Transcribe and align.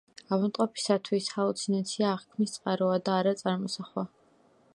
ავადმყოფისათვის 0.35 1.27
ჰალუცინაცია 1.35 2.09
აღქმის 2.13 2.57
წყაროა 2.57 2.99
და 3.11 3.19
არა 3.21 3.39
წარმოსახვა. 3.45 4.11